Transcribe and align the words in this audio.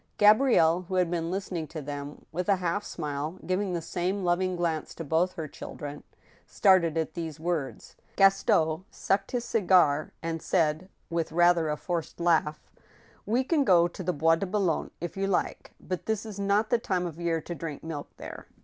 Gabrielle, 0.17 0.85
who 0.87 0.95
had 0.95 1.11
been 1.11 1.29
hstening 1.29 1.69
to 1.69 1.79
them 1.79 2.25
with 2.31 2.49
a 2.49 2.55
half 2.55 2.83
smile, 2.83 3.37
giv 3.45 3.61
ing 3.61 3.73
the 3.73 3.83
same 3.83 4.23
loving 4.23 4.55
glance 4.55 4.95
to 4.95 5.03
both 5.03 5.33
her 5.33 5.47
children, 5.47 6.01
started 6.47 6.97
at 6.97 7.13
these 7.13 7.39
words. 7.39 7.95
Gaston 8.15 8.83
sucked 8.89 9.29
his 9.29 9.45
cigar, 9.45 10.11
and 10.23 10.41
said, 10.41 10.89
with 11.11 11.31
rather 11.31 11.69
a 11.69 11.77
forced 11.77 12.19
laugh:" 12.19 12.71
We 13.27 13.43
can 13.43 13.63
go 13.63 13.87
to 13.89 14.01
the 14.01 14.11
Bois 14.11 14.37
de 14.37 14.47
Boulogne, 14.47 14.89
if 14.99 15.15
you 15.15 15.27
like. 15.27 15.71
But 15.79 16.07
this 16.07 16.25
is 16.25 16.39
not 16.39 16.71
the 16.71 16.79
time 16.79 17.05
of 17.05 17.19
year 17.21 17.39
to 17.39 17.53
drink 17.53 17.83
milk 17.83 18.07
there." 18.17 18.47